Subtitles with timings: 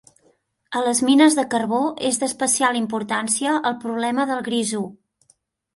[0.77, 4.85] A les mines de carbó és d'especial importància el problema del grisú.